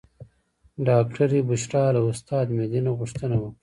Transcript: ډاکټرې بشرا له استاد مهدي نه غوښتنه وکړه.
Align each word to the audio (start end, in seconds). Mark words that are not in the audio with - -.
ډاکټرې 0.87 1.39
بشرا 1.49 1.85
له 1.95 2.01
استاد 2.11 2.45
مهدي 2.55 2.79
نه 2.85 2.91
غوښتنه 2.99 3.35
وکړه. 3.39 3.57